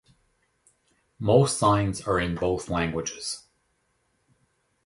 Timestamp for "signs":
1.59-2.07